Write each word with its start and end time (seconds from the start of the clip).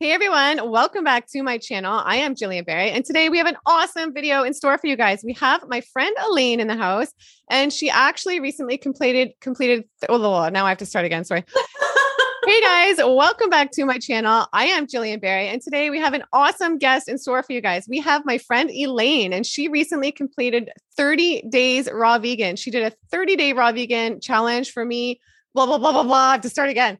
Hey 0.00 0.12
everyone, 0.12 0.70
welcome 0.70 1.04
back 1.04 1.26
to 1.32 1.42
my 1.42 1.58
channel. 1.58 2.00
I 2.02 2.16
am 2.16 2.34
Jillian 2.34 2.64
Barry, 2.64 2.90
and 2.90 3.04
today 3.04 3.28
we 3.28 3.36
have 3.36 3.46
an 3.46 3.58
awesome 3.66 4.14
video 4.14 4.42
in 4.44 4.54
store 4.54 4.78
for 4.78 4.86
you 4.86 4.96
guys. 4.96 5.20
We 5.22 5.34
have 5.34 5.68
my 5.68 5.82
friend 5.82 6.16
Elaine 6.26 6.58
in 6.58 6.68
the 6.68 6.74
house, 6.74 7.12
and 7.50 7.70
she 7.70 7.90
actually 7.90 8.40
recently 8.40 8.78
completed 8.78 9.32
completed. 9.42 9.84
Oh, 10.08 10.48
now 10.48 10.64
I 10.64 10.70
have 10.70 10.78
to 10.78 10.86
start 10.86 11.04
again. 11.04 11.26
Sorry. 11.26 11.44
hey 12.46 12.60
guys, 12.62 12.96
welcome 12.96 13.50
back 13.50 13.72
to 13.72 13.84
my 13.84 13.98
channel. 13.98 14.46
I 14.54 14.68
am 14.68 14.86
Jillian 14.86 15.20
Barry, 15.20 15.48
and 15.48 15.60
today 15.60 15.90
we 15.90 16.00
have 16.00 16.14
an 16.14 16.24
awesome 16.32 16.78
guest 16.78 17.06
in 17.06 17.18
store 17.18 17.42
for 17.42 17.52
you 17.52 17.60
guys. 17.60 17.84
We 17.86 18.00
have 18.00 18.24
my 18.24 18.38
friend 18.38 18.70
Elaine, 18.70 19.34
and 19.34 19.44
she 19.44 19.68
recently 19.68 20.12
completed 20.12 20.70
30 20.96 21.42
days 21.50 21.90
raw 21.92 22.18
vegan. 22.18 22.56
She 22.56 22.70
did 22.70 22.90
a 22.90 22.96
30 23.10 23.36
day 23.36 23.52
raw 23.52 23.70
vegan 23.70 24.18
challenge 24.22 24.72
for 24.72 24.82
me. 24.82 25.20
Blah 25.52 25.66
blah 25.66 25.76
blah 25.76 25.92
blah 25.92 26.04
blah. 26.04 26.16
I 26.16 26.32
have 26.32 26.40
to 26.40 26.48
start 26.48 26.70
again. 26.70 26.96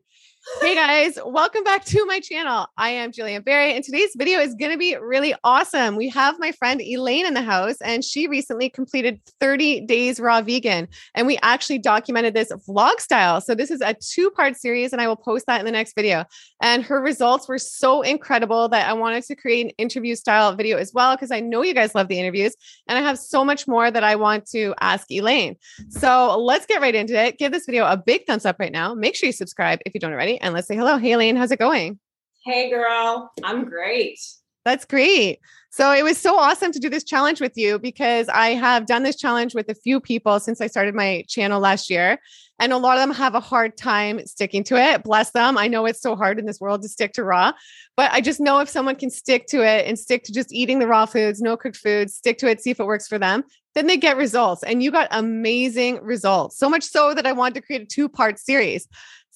Hey 0.60 0.74
guys, 0.74 1.18
welcome 1.24 1.64
back 1.64 1.84
to 1.86 2.04
my 2.06 2.18
channel. 2.18 2.66
I 2.78 2.90
am 2.90 3.12
Jillian 3.12 3.44
Barry, 3.44 3.74
and 3.74 3.84
today's 3.84 4.12
video 4.16 4.40
is 4.40 4.54
going 4.54 4.72
to 4.72 4.78
be 4.78 4.96
really 4.96 5.34
awesome. 5.44 5.96
We 5.96 6.08
have 6.10 6.38
my 6.38 6.52
friend 6.52 6.80
Elaine 6.80 7.26
in 7.26 7.34
the 7.34 7.42
house, 7.42 7.76
and 7.82 8.02
she 8.02 8.26
recently 8.26 8.70
completed 8.70 9.20
30 9.40 9.82
days 9.82 10.18
raw 10.18 10.40
vegan. 10.40 10.88
And 11.14 11.26
we 11.26 11.38
actually 11.42 11.78
documented 11.78 12.32
this 12.32 12.52
vlog 12.68 13.00
style. 13.00 13.42
So, 13.42 13.54
this 13.54 13.70
is 13.70 13.82
a 13.82 13.94
two 13.94 14.30
part 14.30 14.56
series, 14.56 14.92
and 14.92 15.02
I 15.02 15.08
will 15.08 15.16
post 15.16 15.46
that 15.46 15.60
in 15.60 15.66
the 15.66 15.72
next 15.72 15.94
video. 15.94 16.24
And 16.62 16.82
her 16.84 17.02
results 17.02 17.46
were 17.46 17.58
so 17.58 18.00
incredible 18.00 18.68
that 18.70 18.88
I 18.88 18.94
wanted 18.94 19.24
to 19.24 19.36
create 19.36 19.66
an 19.66 19.70
interview 19.76 20.14
style 20.14 20.54
video 20.54 20.78
as 20.78 20.92
well, 20.94 21.16
because 21.16 21.30
I 21.30 21.40
know 21.40 21.62
you 21.62 21.74
guys 21.74 21.94
love 21.94 22.08
the 22.08 22.18
interviews, 22.18 22.54
and 22.88 22.98
I 22.98 23.02
have 23.02 23.18
so 23.18 23.44
much 23.44 23.68
more 23.68 23.90
that 23.90 24.04
I 24.04 24.16
want 24.16 24.46
to 24.50 24.74
ask 24.80 25.10
Elaine. 25.10 25.56
So, 25.90 26.38
let's 26.38 26.64
get 26.64 26.80
right 26.80 26.94
into 26.94 27.14
it. 27.14 27.38
Give 27.38 27.52
this 27.52 27.66
video 27.66 27.86
a 27.86 27.96
big 27.96 28.26
thumbs 28.26 28.46
up 28.46 28.56
right 28.58 28.72
now. 28.72 28.94
Make 28.94 29.16
sure 29.16 29.26
you 29.26 29.32
subscribe 29.32 29.80
if 29.84 29.92
you 29.92 30.00
don't 30.00 30.12
already 30.12 30.29
and 30.38 30.54
let's 30.54 30.68
say 30.68 30.76
hello. 30.76 30.98
Hey, 30.98 31.12
Elaine, 31.12 31.36
how's 31.36 31.50
it 31.50 31.58
going? 31.58 31.98
Hey, 32.44 32.70
girl. 32.70 33.30
I'm 33.42 33.64
great. 33.64 34.18
That's 34.64 34.84
great. 34.84 35.40
So 35.72 35.92
it 35.92 36.02
was 36.02 36.18
so 36.18 36.36
awesome 36.36 36.72
to 36.72 36.80
do 36.80 36.90
this 36.90 37.04
challenge 37.04 37.40
with 37.40 37.56
you 37.56 37.78
because 37.78 38.28
I 38.28 38.48
have 38.48 38.86
done 38.86 39.04
this 39.04 39.16
challenge 39.16 39.54
with 39.54 39.68
a 39.68 39.74
few 39.74 40.00
people 40.00 40.40
since 40.40 40.60
I 40.60 40.66
started 40.66 40.94
my 40.94 41.24
channel 41.28 41.60
last 41.60 41.88
year. 41.88 42.18
And 42.58 42.72
a 42.72 42.76
lot 42.76 42.98
of 42.98 43.02
them 43.02 43.16
have 43.16 43.34
a 43.34 43.40
hard 43.40 43.76
time 43.78 44.26
sticking 44.26 44.64
to 44.64 44.76
it. 44.76 45.02
Bless 45.02 45.30
them. 45.30 45.56
I 45.56 45.68
know 45.68 45.86
it's 45.86 46.02
so 46.02 46.14
hard 46.14 46.38
in 46.38 46.44
this 46.44 46.60
world 46.60 46.82
to 46.82 46.88
stick 46.88 47.14
to 47.14 47.24
raw, 47.24 47.52
but 47.96 48.10
I 48.12 48.20
just 48.20 48.40
know 48.40 48.58
if 48.58 48.68
someone 48.68 48.96
can 48.96 49.10
stick 49.10 49.46
to 49.46 49.62
it 49.64 49.86
and 49.86 49.98
stick 49.98 50.24
to 50.24 50.32
just 50.32 50.52
eating 50.52 50.78
the 50.78 50.86
raw 50.86 51.06
foods, 51.06 51.40
no 51.40 51.56
cooked 51.56 51.78
foods, 51.78 52.14
stick 52.14 52.36
to 52.38 52.50
it, 52.50 52.60
see 52.60 52.70
if 52.70 52.80
it 52.80 52.84
works 52.84 53.08
for 53.08 53.18
them, 53.18 53.44
then 53.74 53.86
they 53.86 53.96
get 53.96 54.16
results. 54.16 54.62
And 54.62 54.82
you 54.82 54.90
got 54.90 55.08
amazing 55.10 56.02
results. 56.02 56.58
So 56.58 56.68
much 56.68 56.82
so 56.82 57.14
that 57.14 57.26
I 57.26 57.32
wanted 57.32 57.54
to 57.54 57.62
create 57.62 57.82
a 57.82 57.86
two 57.86 58.08
part 58.08 58.38
series. 58.38 58.88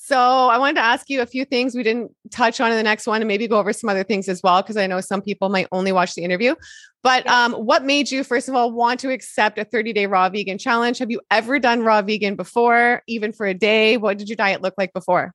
So 0.06 0.18
I 0.18 0.58
wanted 0.58 0.74
to 0.74 0.82
ask 0.82 1.08
you 1.08 1.22
a 1.22 1.26
few 1.26 1.46
things 1.46 1.74
we 1.74 1.82
didn't 1.82 2.14
touch 2.30 2.60
on 2.60 2.70
in 2.70 2.76
the 2.76 2.82
next 2.82 3.06
one 3.06 3.22
and 3.22 3.26
maybe 3.26 3.48
go 3.48 3.58
over 3.58 3.72
some 3.72 3.88
other 3.88 4.04
things 4.04 4.28
as 4.28 4.42
well, 4.42 4.60
because 4.60 4.76
I 4.76 4.86
know 4.86 5.00
some 5.00 5.22
people 5.22 5.48
might 5.48 5.66
only 5.72 5.92
watch 5.92 6.14
the 6.14 6.22
interview. 6.22 6.54
But 7.02 7.26
um, 7.26 7.54
what 7.54 7.86
made 7.86 8.10
you, 8.10 8.22
first 8.22 8.46
of 8.46 8.54
all, 8.54 8.70
want 8.70 9.00
to 9.00 9.10
accept 9.10 9.58
a 9.58 9.64
30 9.64 9.94
day 9.94 10.04
raw 10.04 10.28
vegan 10.28 10.58
challenge? 10.58 10.98
Have 10.98 11.10
you 11.10 11.22
ever 11.30 11.58
done 11.58 11.84
raw 11.84 12.02
vegan 12.02 12.36
before, 12.36 13.02
even 13.06 13.32
for 13.32 13.46
a 13.46 13.54
day? 13.54 13.96
What 13.96 14.18
did 14.18 14.28
your 14.28 14.36
diet 14.36 14.60
look 14.60 14.74
like 14.76 14.92
before? 14.92 15.32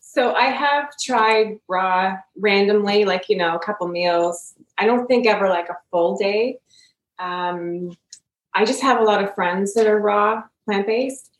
So 0.00 0.34
I 0.34 0.46
have 0.46 0.88
tried 1.00 1.58
raw 1.68 2.16
randomly, 2.36 3.04
like, 3.04 3.28
you 3.28 3.36
know, 3.36 3.54
a 3.54 3.60
couple 3.60 3.86
meals. 3.86 4.54
I 4.76 4.86
don't 4.86 5.06
think 5.06 5.24
ever 5.24 5.48
like 5.48 5.68
a 5.68 5.76
full 5.92 6.16
day. 6.16 6.58
Um, 7.20 7.96
I 8.52 8.64
just 8.64 8.82
have 8.82 9.00
a 9.00 9.04
lot 9.04 9.22
of 9.22 9.36
friends 9.36 9.74
that 9.74 9.86
are 9.86 10.00
raw 10.00 10.42
plant 10.64 10.88
based, 10.88 11.30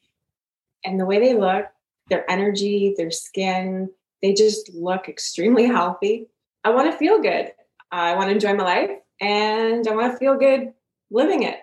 and 0.85 1.01
the 1.01 1.05
way 1.05 1.19
they 1.19 1.35
look, 1.35 1.67
their 2.09 2.31
energy, 2.31 2.95
their 2.97 3.11
skin, 3.11 3.91
they 4.23 4.35
just 4.35 4.71
look 4.75 5.09
extremely 5.09 5.67
healthy. 5.67 6.29
I 6.65 6.71
want 6.71 6.91
to 6.91 6.97
feel 6.97 7.21
good. 7.21 7.53
I 7.91 8.15
want 8.15 8.29
to 8.29 8.35
enjoy 8.35 8.55
my 8.55 8.65
life 8.65 8.91
and 9.21 9.87
I 9.87 9.95
want 9.95 10.13
to 10.13 10.19
feel 10.19 10.37
good 10.37 10.73
living 11.11 11.43
it. 11.43 11.59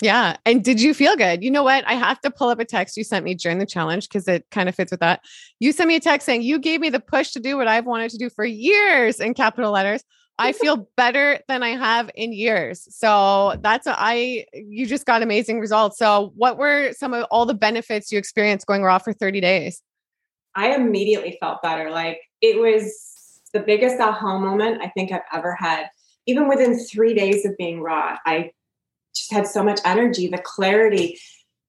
Yeah. 0.00 0.36
And 0.46 0.62
did 0.62 0.80
you 0.80 0.94
feel 0.94 1.16
good? 1.16 1.42
You 1.42 1.50
know 1.50 1.64
what? 1.64 1.84
I 1.86 1.94
have 1.94 2.20
to 2.20 2.30
pull 2.30 2.50
up 2.50 2.60
a 2.60 2.64
text 2.64 2.96
you 2.96 3.02
sent 3.02 3.24
me 3.24 3.34
during 3.34 3.58
the 3.58 3.66
challenge 3.66 4.08
because 4.08 4.28
it 4.28 4.46
kind 4.52 4.68
of 4.68 4.74
fits 4.76 4.92
with 4.92 5.00
that. 5.00 5.22
You 5.58 5.72
sent 5.72 5.88
me 5.88 5.96
a 5.96 6.00
text 6.00 6.24
saying 6.24 6.42
you 6.42 6.60
gave 6.60 6.80
me 6.80 6.88
the 6.88 7.00
push 7.00 7.32
to 7.32 7.40
do 7.40 7.56
what 7.56 7.66
I've 7.66 7.86
wanted 7.86 8.12
to 8.12 8.18
do 8.18 8.30
for 8.30 8.44
years 8.44 9.18
in 9.18 9.34
capital 9.34 9.72
letters. 9.72 10.04
I 10.38 10.52
feel 10.52 10.88
better 10.96 11.40
than 11.48 11.62
I 11.62 11.70
have 11.70 12.10
in 12.14 12.32
years. 12.32 12.86
So 12.94 13.58
that's 13.60 13.86
a, 13.86 13.94
I 13.98 14.46
you 14.54 14.86
just 14.86 15.04
got 15.04 15.22
amazing 15.22 15.58
results. 15.58 15.98
So 15.98 16.32
what 16.36 16.58
were 16.58 16.92
some 16.92 17.12
of 17.12 17.24
all 17.30 17.44
the 17.44 17.54
benefits 17.54 18.12
you 18.12 18.18
experienced 18.18 18.66
going 18.66 18.82
raw 18.82 18.98
for 18.98 19.12
30 19.12 19.40
days? 19.40 19.82
I 20.54 20.74
immediately 20.74 21.36
felt 21.40 21.62
better. 21.62 21.90
Like 21.90 22.20
it 22.40 22.60
was 22.60 23.40
the 23.52 23.60
biggest 23.60 24.00
aha 24.00 24.38
moment 24.38 24.80
I 24.82 24.88
think 24.88 25.12
I've 25.12 25.22
ever 25.32 25.56
had. 25.58 25.90
Even 26.26 26.48
within 26.48 26.78
3 26.78 27.14
days 27.14 27.44
of 27.44 27.56
being 27.56 27.80
raw, 27.80 28.16
I 28.24 28.52
just 29.14 29.32
had 29.32 29.46
so 29.46 29.64
much 29.64 29.80
energy, 29.84 30.28
the 30.28 30.38
clarity. 30.38 31.18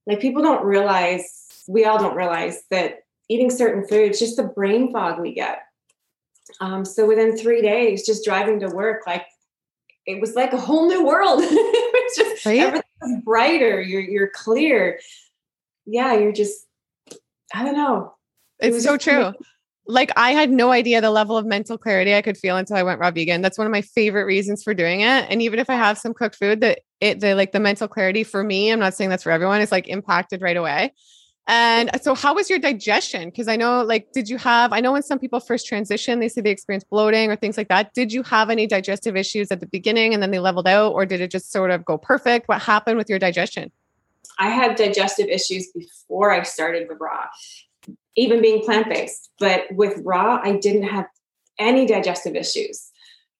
Like 0.06 0.20
people 0.20 0.42
don't 0.42 0.64
realize, 0.64 1.64
we 1.66 1.86
all 1.86 1.98
don't 1.98 2.16
realize 2.16 2.62
that 2.70 3.00
eating 3.28 3.50
certain 3.50 3.86
foods, 3.86 4.18
just 4.18 4.36
the 4.36 4.44
brain 4.44 4.92
fog 4.92 5.20
we 5.20 5.34
get 5.34 5.62
um, 6.60 6.84
so 6.84 7.06
within 7.06 7.36
three 7.36 7.62
days, 7.62 8.06
just 8.06 8.24
driving 8.24 8.60
to 8.60 8.68
work, 8.68 9.06
like 9.06 9.26
it 10.06 10.20
was 10.20 10.34
like 10.34 10.52
a 10.52 10.58
whole 10.58 10.88
new 10.88 11.04
world. 11.04 11.40
it 11.42 11.94
was 11.94 12.16
just 12.16 12.46
right? 12.46 12.60
everything 12.60 12.82
was 13.00 13.22
brighter. 13.24 13.80
You're 13.80 14.00
you're 14.00 14.30
clear. 14.34 15.00
Yeah, 15.86 16.14
you're 16.14 16.32
just 16.32 16.66
I 17.54 17.64
don't 17.64 17.76
know. 17.76 18.14
It 18.60 18.74
it's 18.74 18.84
so 18.84 18.96
true. 18.96 19.32
like 19.86 20.10
I 20.16 20.32
had 20.32 20.50
no 20.50 20.70
idea 20.70 21.00
the 21.00 21.10
level 21.10 21.36
of 21.36 21.46
mental 21.46 21.78
clarity 21.78 22.14
I 22.14 22.22
could 22.22 22.36
feel 22.36 22.56
until 22.56 22.76
I 22.76 22.82
went 22.82 23.00
raw 23.00 23.10
vegan. 23.10 23.42
That's 23.42 23.58
one 23.58 23.66
of 23.66 23.72
my 23.72 23.82
favorite 23.82 24.24
reasons 24.24 24.62
for 24.62 24.74
doing 24.74 25.00
it. 25.00 25.26
And 25.28 25.42
even 25.42 25.58
if 25.58 25.70
I 25.70 25.74
have 25.74 25.98
some 25.98 26.14
cooked 26.14 26.36
food, 26.36 26.60
that 26.60 26.80
it 27.00 27.20
the 27.20 27.34
like 27.34 27.52
the 27.52 27.60
mental 27.60 27.88
clarity 27.88 28.24
for 28.24 28.42
me, 28.42 28.70
I'm 28.70 28.80
not 28.80 28.94
saying 28.94 29.10
that's 29.10 29.22
for 29.22 29.30
everyone, 29.32 29.60
is 29.60 29.72
like 29.72 29.88
impacted 29.88 30.42
right 30.42 30.56
away. 30.56 30.92
And 31.46 31.90
so, 32.00 32.14
how 32.14 32.34
was 32.34 32.48
your 32.48 32.58
digestion? 32.58 33.30
Because 33.30 33.48
I 33.48 33.56
know, 33.56 33.82
like, 33.82 34.12
did 34.12 34.28
you 34.28 34.38
have, 34.38 34.72
I 34.72 34.80
know 34.80 34.92
when 34.92 35.02
some 35.02 35.18
people 35.18 35.40
first 35.40 35.66
transition, 35.66 36.20
they 36.20 36.28
say 36.28 36.40
they 36.40 36.50
experience 36.50 36.84
bloating 36.84 37.30
or 37.30 37.36
things 37.36 37.56
like 37.56 37.68
that. 37.68 37.92
Did 37.92 38.12
you 38.12 38.22
have 38.22 38.50
any 38.50 38.66
digestive 38.66 39.16
issues 39.16 39.50
at 39.50 39.58
the 39.58 39.66
beginning 39.66 40.14
and 40.14 40.22
then 40.22 40.30
they 40.30 40.38
leveled 40.38 40.68
out, 40.68 40.92
or 40.92 41.06
did 41.06 41.20
it 41.20 41.30
just 41.30 41.50
sort 41.50 41.70
of 41.70 41.84
go 41.84 41.98
perfect? 41.98 42.46
What 42.48 42.62
happened 42.62 42.98
with 42.98 43.08
your 43.08 43.18
digestion? 43.18 43.72
I 44.38 44.48
had 44.48 44.76
digestive 44.76 45.28
issues 45.28 45.68
before 45.72 46.32
I 46.32 46.42
started 46.44 46.88
the 46.88 46.94
raw, 46.94 47.26
even 48.16 48.40
being 48.40 48.62
plant 48.62 48.88
based. 48.88 49.30
But 49.38 49.64
with 49.72 50.00
raw, 50.04 50.40
I 50.42 50.56
didn't 50.56 50.84
have 50.84 51.06
any 51.58 51.84
digestive 51.86 52.36
issues. 52.36 52.90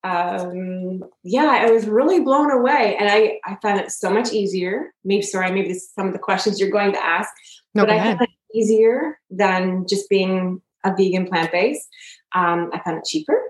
Um, 0.03 1.05
yeah, 1.23 1.59
I 1.61 1.71
was 1.71 1.87
really 1.87 2.21
blown 2.21 2.51
away, 2.51 2.97
and 2.99 3.09
I 3.11 3.39
I 3.45 3.57
found 3.61 3.81
it 3.81 3.91
so 3.93 4.11
much 4.11 4.33
easier. 4.33 4.95
Maybe 5.05 5.23
sorry, 5.23 5.53
maybe 5.53 5.69
this 5.69 5.83
is 5.83 5.91
some 5.95 6.07
of 6.07 6.13
the 6.15 6.19
questions 6.19 6.59
you're 6.59 6.71
going 6.71 6.93
to 6.93 7.05
ask, 7.05 7.29
no, 7.75 7.85
but 7.85 7.91
I 7.91 8.05
found 8.05 8.23
it 8.23 8.59
easier 8.59 9.19
than 9.31 9.87
just 9.89 10.09
being 10.09 10.61
a 10.85 10.95
vegan 10.95 11.27
plant 11.27 11.53
based. 11.53 11.89
Um, 12.35 12.71
I 12.73 12.81
found 12.81 12.99
it 12.99 13.05
cheaper. 13.05 13.41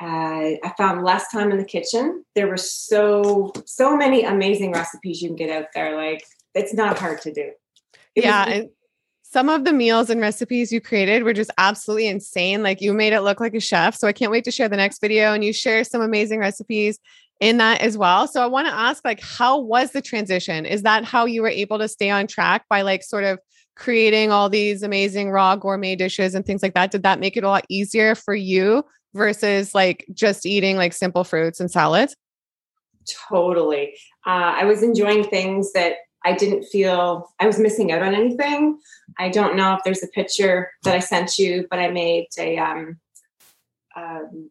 Uh, 0.00 0.58
I 0.64 0.72
found 0.76 1.04
less 1.04 1.30
time 1.30 1.50
in 1.52 1.58
the 1.58 1.64
kitchen. 1.64 2.24
There 2.34 2.48
were 2.48 2.56
so 2.56 3.52
so 3.64 3.96
many 3.96 4.24
amazing 4.24 4.72
recipes 4.72 5.22
you 5.22 5.28
can 5.28 5.36
get 5.36 5.50
out 5.50 5.66
there. 5.74 5.96
Like 5.96 6.24
it's 6.54 6.74
not 6.74 6.98
hard 6.98 7.20
to 7.22 7.32
do. 7.32 7.52
It 8.14 8.24
yeah, 8.24 8.46
was- 8.46 8.54
and 8.54 8.70
some 9.22 9.48
of 9.48 9.64
the 9.64 9.72
meals 9.72 10.10
and 10.10 10.20
recipes 10.20 10.72
you 10.72 10.80
created 10.80 11.24
were 11.24 11.32
just 11.32 11.50
absolutely 11.58 12.06
insane. 12.06 12.62
Like 12.62 12.80
you 12.80 12.92
made 12.92 13.12
it 13.12 13.22
look 13.22 13.40
like 13.40 13.54
a 13.54 13.60
chef. 13.60 13.96
So 13.96 14.06
I 14.06 14.12
can't 14.12 14.30
wait 14.30 14.44
to 14.44 14.52
share 14.52 14.68
the 14.68 14.76
next 14.76 15.00
video 15.00 15.32
and 15.32 15.42
you 15.42 15.52
share 15.52 15.82
some 15.82 16.00
amazing 16.02 16.38
recipes 16.38 17.00
in 17.40 17.58
that 17.58 17.80
as 17.80 17.98
well. 17.98 18.28
So 18.28 18.42
I 18.42 18.46
want 18.46 18.66
to 18.68 18.74
ask 18.74 19.04
like 19.04 19.20
how 19.20 19.58
was 19.58 19.92
the 19.92 20.02
transition? 20.02 20.66
Is 20.66 20.82
that 20.82 21.04
how 21.04 21.24
you 21.24 21.42
were 21.42 21.48
able 21.48 21.78
to 21.78 21.88
stay 21.88 22.10
on 22.10 22.26
track 22.26 22.64
by 22.68 22.82
like 22.82 23.02
sort 23.02 23.24
of 23.24 23.38
creating 23.76 24.30
all 24.30 24.48
these 24.48 24.82
amazing 24.82 25.30
raw 25.30 25.56
gourmet 25.56 25.96
dishes 25.96 26.34
and 26.34 26.46
things 26.46 26.62
like 26.62 26.74
that? 26.74 26.90
Did 26.90 27.02
that 27.02 27.20
make 27.20 27.36
it 27.36 27.44
a 27.44 27.48
lot 27.48 27.64
easier 27.68 28.14
for 28.14 28.34
you 28.34 28.84
versus 29.14 29.74
like 29.74 30.06
just 30.12 30.46
eating 30.46 30.76
like 30.76 30.92
simple 30.92 31.24
fruits 31.24 31.60
and 31.60 31.70
salads? 31.70 32.16
Totally. 33.28 33.94
Uh, 34.26 34.54
I 34.56 34.64
was 34.64 34.82
enjoying 34.82 35.24
things 35.24 35.72
that 35.72 35.96
I 36.24 36.32
didn't 36.32 36.64
feel 36.64 37.30
I 37.38 37.46
was 37.46 37.58
missing 37.58 37.92
out 37.92 38.02
on 38.02 38.14
anything. 38.14 38.78
I 39.18 39.28
don't 39.28 39.56
know 39.56 39.74
if 39.74 39.80
there's 39.84 40.02
a 40.02 40.08
picture 40.08 40.70
that 40.84 40.94
I 40.94 41.00
sent 41.00 41.38
you, 41.38 41.66
but 41.68 41.78
I 41.78 41.90
made 41.90 42.28
a 42.38 42.56
um, 42.56 42.98
um 43.94 44.50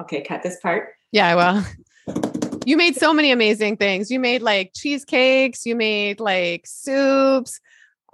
okay, 0.00 0.22
cut 0.22 0.42
this 0.42 0.58
part. 0.60 0.88
Yeah, 1.12 1.34
well, 1.34 1.66
you 2.64 2.76
made 2.78 2.96
so 2.96 3.12
many 3.12 3.30
amazing 3.30 3.76
things. 3.76 4.10
You 4.10 4.18
made 4.18 4.40
like 4.42 4.72
cheesecakes, 4.74 5.66
you 5.66 5.76
made 5.76 6.20
like 6.20 6.62
soups, 6.66 7.60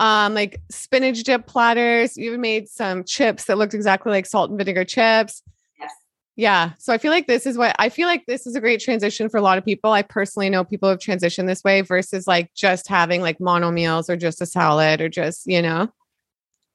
um, 0.00 0.34
like 0.34 0.60
spinach 0.70 1.22
dip 1.22 1.46
platters. 1.46 2.16
You 2.16 2.36
made 2.38 2.68
some 2.68 3.04
chips 3.04 3.44
that 3.44 3.56
looked 3.56 3.74
exactly 3.74 4.10
like 4.10 4.26
salt 4.26 4.50
and 4.50 4.58
vinegar 4.58 4.84
chips. 4.84 5.42
Yes. 5.78 5.92
Yeah. 6.34 6.72
So 6.78 6.92
I 6.92 6.98
feel 6.98 7.12
like 7.12 7.28
this 7.28 7.46
is 7.46 7.56
what 7.56 7.76
I 7.78 7.88
feel 7.88 8.08
like 8.08 8.26
this 8.26 8.48
is 8.48 8.56
a 8.56 8.60
great 8.60 8.80
transition 8.80 9.28
for 9.28 9.36
a 9.36 9.42
lot 9.42 9.58
of 9.58 9.64
people. 9.64 9.92
I 9.92 10.02
personally 10.02 10.50
know 10.50 10.64
people 10.64 10.88
have 10.88 10.98
transitioned 10.98 11.46
this 11.46 11.62
way 11.62 11.82
versus 11.82 12.26
like 12.26 12.52
just 12.54 12.88
having 12.88 13.22
like 13.22 13.40
mono 13.40 13.70
meals 13.70 14.10
or 14.10 14.16
just 14.16 14.42
a 14.42 14.46
salad 14.46 15.00
or 15.00 15.08
just, 15.08 15.46
you 15.46 15.62
know. 15.62 15.88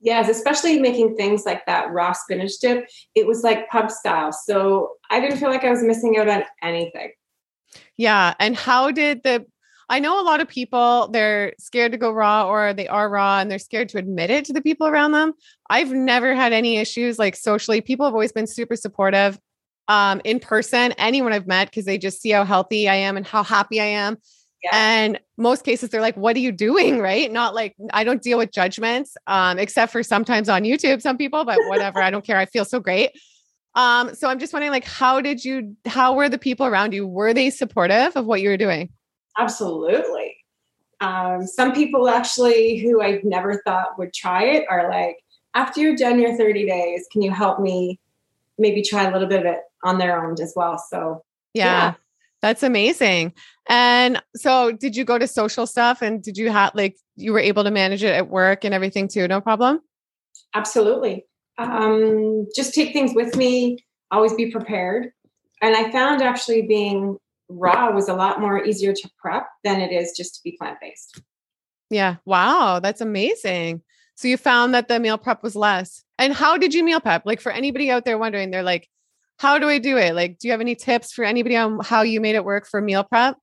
Yes, 0.04 0.28
especially 0.28 0.80
making 0.80 1.16
things 1.16 1.46
like 1.46 1.66
that 1.66 1.90
raw 1.92 2.12
spinach 2.12 2.60
dip. 2.60 2.90
It 3.16 3.26
was 3.26 3.42
like 3.42 3.70
pub 3.70 3.90
style. 3.90 4.34
So 4.34 4.96
I 5.10 5.22
didn't 5.22 5.38
feel 5.38 5.50
like 5.50 5.64
I 5.64 5.70
was 5.70 5.82
missing 5.82 6.18
out 6.18 6.28
on 6.28 6.44
anything. 6.62 7.14
Yeah. 7.96 8.34
And 8.38 8.56
how 8.56 8.92
did 8.92 9.24
the 9.24 9.46
I 9.90 10.00
know 10.00 10.20
a 10.20 10.24
lot 10.24 10.42
of 10.42 10.48
people 10.48 11.10
they're 11.12 11.54
scared 11.58 11.94
to 11.94 11.98
go 11.98 12.12
raw 12.12 12.50
or 12.50 12.74
they 12.74 12.88
are 12.88 13.10
raw 13.10 13.40
and 13.40 13.50
they're 13.50 13.60
scared 13.60 13.90
to 13.90 13.98
admit 13.98 14.30
it 14.30 14.46
to 14.46 14.54
the 14.54 14.62
people 14.62 14.88
around 14.88 15.14
them. 15.14 15.34
I've 15.70 15.92
never 15.92 16.36
had 16.36 16.52
any 16.52 16.78
issues 16.78 17.18
like 17.18 17.36
socially. 17.36 17.80
People 17.80 18.06
have 18.06 18.14
always 18.14 18.32
been 18.34 18.48
super 18.48 18.76
supportive 18.76 19.40
um 19.88 20.20
in 20.26 20.40
person, 20.42 20.94
anyone 20.98 21.32
I've 21.32 21.48
met 21.48 21.70
because 21.70 21.86
they 21.86 21.98
just 21.98 22.22
see 22.22 22.32
how 22.32 22.44
healthy 22.44 22.90
I 22.90 22.96
am 22.96 23.16
and 23.16 23.26
how 23.26 23.44
happy 23.44 23.80
I 23.80 23.86
am. 23.86 24.18
Yeah. 24.64 24.70
And 24.74 25.20
most 25.38 25.66
cases 25.66 25.90
they're 25.90 26.02
like, 26.02 26.16
what 26.16 26.36
are 26.36 26.40
you 26.40 26.52
doing? 26.52 26.94
Right. 27.04 27.30
Not 27.32 27.54
like 27.54 27.76
I 27.92 28.06
don't 28.06 28.22
deal 28.22 28.38
with 28.38 28.52
judgments, 28.52 29.18
um, 29.28 29.60
except 29.60 29.92
for 29.92 30.04
sometimes 30.04 30.48
on 30.48 30.64
YouTube, 30.64 31.02
some 31.02 31.18
people, 31.18 31.44
but 31.44 31.60
whatever. 31.68 32.02
I 32.02 32.12
don't 32.12 32.26
care. 32.26 32.38
I 32.38 32.46
feel 32.46 32.64
so 32.64 32.80
great. 32.80 33.12
Um, 33.76 34.14
so 34.16 34.30
I'm 34.30 34.40
just 34.40 34.54
wondering, 34.54 34.72
like, 34.72 34.86
how 34.86 35.20
did 35.20 35.44
you, 35.44 35.76
how 35.86 36.14
were 36.14 36.30
the 36.30 36.38
people 36.38 36.66
around 36.66 36.94
you? 36.94 37.06
Were 37.08 37.34
they 37.34 37.50
supportive 37.50 38.16
of 38.16 38.26
what 38.26 38.42
you 38.42 38.50
were 38.50 38.58
doing? 38.58 38.90
Absolutely. 39.38 40.38
Um, 41.02 41.46
some 41.46 41.74
people 41.74 42.08
actually 42.08 42.78
who 42.78 43.02
I 43.02 43.20
never 43.24 43.62
thought 43.66 43.98
would 43.98 44.14
try 44.14 44.44
it 44.44 44.66
are 44.70 44.90
like, 44.90 45.18
after 45.56 45.82
you're 45.82 45.96
done 45.96 46.20
your 46.20 46.38
30 46.38 46.66
days, 46.66 47.06
can 47.12 47.22
you 47.22 47.32
help 47.32 47.60
me 47.60 48.00
maybe 48.58 48.82
try 48.82 49.04
a 49.04 49.12
little 49.12 49.28
bit 49.28 49.42
of 49.42 49.46
it 49.46 49.60
on 49.84 49.98
their 49.98 50.24
own 50.24 50.36
as 50.42 50.54
well? 50.56 50.78
So, 50.78 51.24
yeah. 51.54 51.66
yeah. 51.66 51.94
That's 52.44 52.62
amazing. 52.62 53.32
And 53.70 54.22
so 54.36 54.74
did 54.74 54.98
you 54.98 55.06
go 55.06 55.18
to 55.18 55.28
social 55.28 55.66
stuff 55.66 56.02
and 56.02 56.22
did 56.22 56.38
you 56.38 56.52
have 56.52 56.76
like 56.76 56.98
you 57.16 57.32
were 57.32 57.40
able 57.40 57.64
to 57.64 57.72
manage 57.72 58.04
it 58.04 58.14
at 58.14 58.30
work 58.30 58.66
and 58.66 58.74
everything 58.74 59.08
too? 59.08 59.30
No 59.30 59.40
problem? 59.40 59.80
Absolutely. 60.54 61.26
Um, 61.58 62.46
just 62.54 62.74
take 62.74 62.92
things 62.92 63.14
with 63.16 63.38
me, 63.38 63.78
always 64.12 64.34
be 64.34 64.52
prepared. 64.52 65.12
And 65.62 65.74
I 65.74 65.90
found 65.90 66.22
actually 66.22 66.64
being 66.64 67.16
raw 67.48 67.92
was 67.92 68.10
a 68.10 68.14
lot 68.14 68.42
more 68.42 68.62
easier 68.62 68.92
to 68.92 69.10
prep 69.18 69.48
than 69.64 69.80
it 69.80 69.94
is 69.94 70.12
just 70.12 70.36
to 70.36 70.42
be 70.44 70.58
plant 70.60 70.80
based. 70.82 71.22
Yeah. 71.90 72.18
Wow. 72.26 72.82
That's 72.82 73.00
amazing. 73.00 73.84
So 74.16 74.28
you 74.28 74.36
found 74.36 74.74
that 74.74 74.90
the 74.90 75.00
meal 75.00 75.18
prep 75.18 75.44
was 75.44 75.56
less. 75.56 76.04
And 76.20 76.34
how 76.34 76.58
did 76.58 76.74
you 76.74 76.84
meal 76.84 77.00
prep? 77.00 77.26
Like 77.26 77.40
for 77.40 77.54
anybody 77.54 77.90
out 77.90 78.04
there 78.04 78.18
wondering, 78.18 78.52
they're 78.52 78.64
like, 78.64 78.90
how 79.40 79.58
do 79.58 79.68
I 79.68 79.78
do 79.78 79.98
it? 79.98 80.16
Like, 80.16 80.40
do 80.40 80.48
you 80.48 80.52
have 80.52 80.62
any 80.62 80.76
tips 80.76 81.12
for 81.12 81.24
anybody 81.24 81.56
on 81.56 81.80
how 81.84 82.02
you 82.02 82.22
made 82.22 82.36
it 82.36 82.46
work 82.46 82.68
for 82.68 82.82
meal 82.82 83.04
prep? 83.04 83.38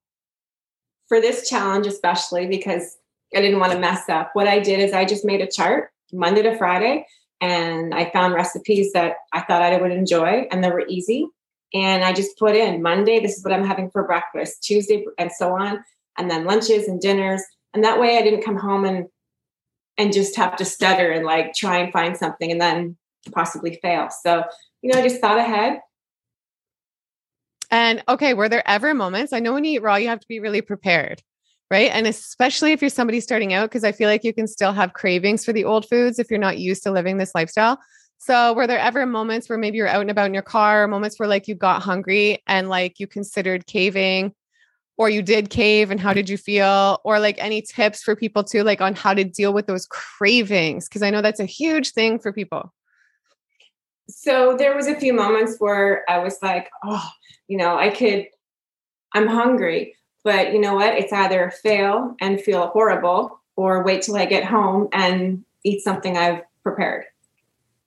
For 1.09 1.21
this 1.21 1.49
challenge, 1.49 1.87
especially 1.87 2.47
because 2.47 2.97
I 3.35 3.41
didn't 3.41 3.61
want 3.61 3.73
to 3.73 3.79
mess 3.79 4.09
up, 4.09 4.31
what 4.33 4.49
I 4.49 4.61
did 4.61 4.81
is 4.81 4.93
I 4.93 5.05
just 5.05 5.25
made 5.25 5.41
a 5.41 5.51
chart 5.51 5.91
Monday 6.13 6.43
to 6.43 6.57
Friday 6.57 7.07
and 7.41 7.95
I 7.95 8.11
found 8.11 8.35
recipes 8.35 8.93
that 8.93 9.17
I 9.33 9.41
thought 9.41 9.63
I 9.63 9.81
would 9.81 9.93
enjoy 9.93 10.47
and 10.51 10.63
they 10.63 10.71
were 10.71 10.87
easy. 10.89 11.29
And 11.73 12.05
I 12.05 12.13
just 12.13 12.37
put 12.37 12.57
in 12.57 12.83
Monday, 12.83 13.21
this 13.21 13.37
is 13.37 13.45
what 13.45 13.53
I'm 13.53 13.65
having 13.65 13.91
for 13.91 14.05
breakfast, 14.05 14.63
Tuesday, 14.63 15.05
and 15.19 15.31
so 15.31 15.55
on, 15.57 15.85
and 16.19 16.31
then 16.31 16.45
lunches 16.45 16.89
and 16.89 17.01
dinners. 17.01 17.43
And 17.75 17.85
that 17.85 18.01
way 18.01 18.19
I 18.19 18.23
didn't 18.23 18.45
come 18.45 18.57
home 18.57 18.85
and 18.85 19.07
and 19.97 20.13
just 20.13 20.35
have 20.37 20.57
to 20.57 20.65
stutter 20.65 21.11
and 21.11 21.27
like 21.27 21.53
try 21.55 21.77
and 21.77 21.93
find 21.93 22.17
something 22.17 22.51
and 22.51 22.61
then 22.61 22.97
possibly 23.33 23.79
fail. 23.83 24.09
So, 24.23 24.45
you 24.83 24.93
know, 24.93 24.99
I 24.99 25.03
just 25.03 25.21
thought 25.21 25.39
ahead. 25.39 25.81
And 27.71 28.03
okay, 28.09 28.35
were 28.35 28.49
there 28.49 28.69
ever 28.69 28.95
moments? 28.95 29.33
I 29.33 29.39
know 29.39 29.53
when 29.53 29.65
you 29.65 29.73
eat 29.73 29.83
raw, 29.83 29.97
you 29.97 30.09
have 30.09 30.21
to 30.21 30.29
be 30.29 30.41
really 30.41 30.61
prepared, 30.61 31.23
right? 31.71 31.91
And 31.93 32.07
especially 32.07 32.73
if 32.73 32.81
you're 32.81 32.91
somebody 32.91 33.21
starting 33.21 33.53
out, 33.53 33.71
because 33.71 33.85
I 33.85 33.93
feel 33.93 34.09
like 34.09 34.25
you 34.25 34.33
can 34.35 34.49
still 34.49 34.73
have 34.73 34.93
cravings 34.93 35.45
for 35.45 35.53
the 35.53 35.65
old 35.65 35.89
foods 35.89 36.19
if 36.19 36.31
you're 36.31 36.39
not 36.41 36.59
used 36.59 36.83
to 36.83 36.91
living 36.91 37.19
this 37.19 37.35
lifestyle. 37.35 37.79
So, 38.19 38.53
were 38.53 38.67
there 38.67 38.79
ever 38.79 39.07
moments 39.07 39.49
where 39.49 39.57
maybe 39.57 39.79
you're 39.79 39.89
out 39.89 40.03
and 40.03 40.11
about 40.11 40.27
in 40.27 40.35
your 40.35 40.43
car, 40.43 40.87
moments 40.87 41.19
where 41.19 41.29
like 41.29 41.49
you 41.49 41.55
got 41.55 41.83
hungry 41.83 42.43
and 42.47 42.69
like 42.69 43.01
you 43.01 43.07
considered 43.07 43.67
caving 43.67 44.35
or 44.99 45.09
you 45.09 45.23
did 45.23 45.49
cave 45.49 45.91
and 45.91 45.99
how 45.99 46.13
did 46.13 46.29
you 46.29 46.37
feel? 46.37 47.01
Or 47.05 47.19
like 47.19 47.37
any 47.39 47.63
tips 47.63 48.03
for 48.03 48.15
people 48.15 48.45
too, 48.45 48.63
like 48.63 48.83
on 48.83 48.95
how 48.95 49.15
to 49.15 49.25
deal 49.25 49.55
with 49.55 49.67
those 49.67 49.87
cravings? 49.87 50.89
Because 50.89 51.03
I 51.03 51.09
know 51.09 51.23
that's 51.23 51.41
a 51.41 51.47
huge 51.47 51.93
thing 51.93 52.19
for 52.19 52.33
people. 52.33 52.75
So, 54.11 54.57
there 54.57 54.77
was 54.77 54.87
a 54.87 54.95
few 54.95 55.13
moments 55.13 55.57
where 55.59 56.05
I 56.09 56.19
was 56.19 56.39
like, 56.43 56.71
oh, 56.85 57.09
you 57.49 57.57
know, 57.57 57.77
I 57.77 57.91
could, 57.91 58.27
I'm 59.13 59.27
hungry, 59.27 59.97
but 60.25 60.53
you 60.53 60.61
know 60.61 60.75
what? 60.75 60.95
It's 60.95 61.13
either 61.13 61.53
fail 61.63 62.15
and 62.21 62.41
feel 62.41 62.69
horrible 62.69 63.41
or 63.57 63.83
wait 63.83 64.03
till 64.03 64.17
I 64.17 64.27
get 64.27 64.45
home 64.45 64.89
and 64.93 65.45
eat 65.65 65.83
something 65.83 66.17
I've 66.17 66.43
prepared. 66.63 67.05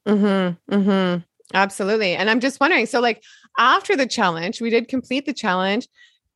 Mm-hmm. 0.06 0.74
Mm-hmm. 0.74 1.22
Absolutely. 1.54 2.16
And 2.16 2.30
I'm 2.30 2.40
just 2.40 2.60
wondering, 2.60 2.86
so 2.86 3.00
like 3.00 3.24
after 3.58 3.96
the 3.96 4.08
challenge, 4.08 4.62
we 4.62 4.70
did 4.70 4.88
complete 4.88 5.26
the 5.26 5.34
challenge. 5.34 5.88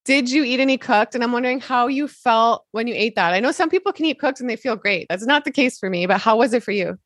Did 0.05 0.31
you 0.31 0.43
eat 0.43 0.59
any 0.59 0.77
cooked? 0.77 1.15
And 1.15 1.23
I'm 1.23 1.31
wondering 1.31 1.59
how 1.59 1.87
you 1.87 2.07
felt 2.07 2.65
when 2.71 2.87
you 2.87 2.93
ate 2.95 3.15
that. 3.15 3.33
I 3.33 3.39
know 3.39 3.51
some 3.51 3.69
people 3.69 3.91
can 3.91 4.05
eat 4.05 4.19
cooked 4.19 4.39
and 4.39 4.49
they 4.49 4.55
feel 4.55 4.75
great. 4.75 5.07
That's 5.09 5.25
not 5.25 5.43
the 5.43 5.51
case 5.51 5.77
for 5.77 5.89
me, 5.89 6.05
but 6.05 6.21
how 6.21 6.37
was 6.37 6.53
it 6.53 6.63
for 6.63 6.71
you? 6.71 6.97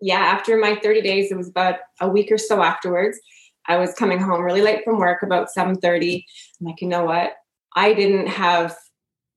Yeah, 0.00 0.18
after 0.20 0.56
my 0.56 0.76
30 0.76 1.02
days, 1.02 1.30
it 1.30 1.36
was 1.36 1.48
about 1.48 1.76
a 2.00 2.08
week 2.08 2.30
or 2.30 2.38
so 2.38 2.62
afterwards. 2.62 3.18
I 3.66 3.76
was 3.76 3.94
coming 3.94 4.18
home 4.18 4.42
really 4.42 4.62
late 4.62 4.84
from 4.84 4.98
work, 4.98 5.22
about 5.22 5.48
7:30. 5.56 6.24
I'm 6.60 6.66
like, 6.66 6.80
you 6.80 6.88
know 6.88 7.04
what? 7.04 7.32
I 7.76 7.92
didn't 7.92 8.28
have, 8.28 8.76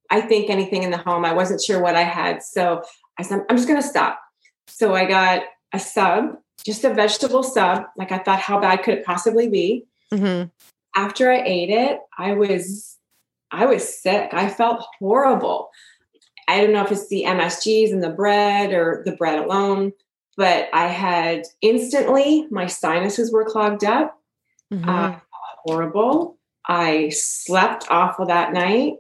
I 0.09 0.21
think 0.21 0.49
anything 0.49 0.83
in 0.83 0.91
the 0.91 0.97
home. 0.97 1.25
I 1.25 1.33
wasn't 1.33 1.61
sure 1.61 1.81
what 1.81 1.95
I 1.95 2.03
had. 2.03 2.41
So 2.41 2.83
I 3.19 3.23
said, 3.23 3.41
I'm 3.49 3.57
just 3.57 3.67
gonna 3.67 3.81
stop. 3.81 4.19
So 4.67 4.95
I 4.95 5.05
got 5.05 5.43
a 5.73 5.79
sub, 5.79 6.37
just 6.65 6.83
a 6.83 6.93
vegetable 6.93 7.43
sub. 7.43 7.85
Like 7.97 8.11
I 8.11 8.19
thought, 8.19 8.39
how 8.39 8.59
bad 8.59 8.83
could 8.83 8.99
it 8.99 9.05
possibly 9.05 9.49
be? 9.49 9.85
Mm-hmm. 10.13 10.47
After 10.95 11.31
I 11.31 11.41
ate 11.43 11.69
it, 11.69 11.99
I 12.17 12.33
was, 12.33 12.97
I 13.51 13.65
was 13.65 14.01
sick. 14.01 14.29
I 14.33 14.49
felt 14.49 14.85
horrible. 14.99 15.69
I 16.47 16.61
don't 16.61 16.73
know 16.73 16.83
if 16.83 16.91
it's 16.91 17.07
the 17.07 17.23
MSGs 17.27 17.91
and 17.91 18.03
the 18.03 18.09
bread 18.09 18.73
or 18.73 19.03
the 19.05 19.15
bread 19.15 19.39
alone, 19.39 19.93
but 20.37 20.69
I 20.73 20.87
had 20.87 21.45
instantly 21.61 22.47
my 22.49 22.65
sinuses 22.65 23.31
were 23.31 23.45
clogged 23.45 23.83
up. 23.83 24.19
Mm-hmm. 24.73 24.87
Uh, 24.87 25.15
horrible. 25.63 26.37
I 26.67 27.09
slept 27.09 27.87
awful 27.89 28.25
that 28.27 28.53
night. 28.53 28.95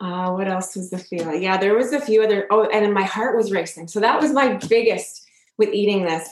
Uh, 0.00 0.30
what 0.32 0.48
else 0.48 0.74
was 0.76 0.90
the 0.90 0.98
feeling? 0.98 1.42
Yeah, 1.42 1.56
there 1.56 1.74
was 1.74 1.92
a 1.92 2.00
few 2.00 2.22
other. 2.22 2.46
Oh, 2.50 2.64
and 2.64 2.92
my 2.92 3.04
heart 3.04 3.36
was 3.36 3.52
racing. 3.52 3.88
So 3.88 4.00
that 4.00 4.20
was 4.20 4.32
my 4.32 4.54
biggest 4.68 5.24
with 5.58 5.70
eating 5.72 6.04
this. 6.04 6.28